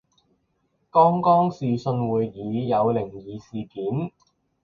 [0.89, 4.11] 剛剛視訊會議有靈異事件